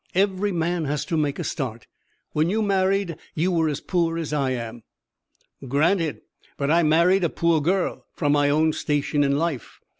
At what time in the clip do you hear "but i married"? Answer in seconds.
6.57-7.23